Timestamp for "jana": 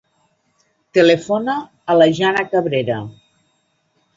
2.21-2.45